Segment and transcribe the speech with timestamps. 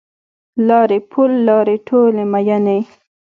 [0.67, 2.79] لارې پل لارې ټولي میینې